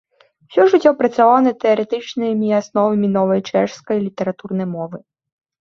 Усё 0.45 0.63
жыццё 0.71 0.93
працаваў 1.01 1.35
над 1.49 1.59
тэарэтычнымі 1.65 2.49
асновамі 2.61 3.07
новай 3.19 3.39
чэшскай 3.53 3.97
літаратурнай 4.07 4.67
мовы. 4.75 4.97